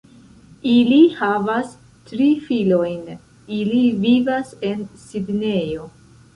Ili 0.69 1.01
havas 1.17 1.75
tri 2.07 2.31
filojn, 2.47 3.05
ili 3.61 3.85
vivas 4.09 4.59
en 4.73 4.85
Sidnejo. 5.07 5.89